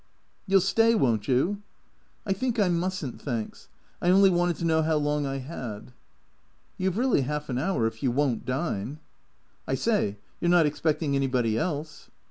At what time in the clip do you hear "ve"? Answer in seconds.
6.89-6.97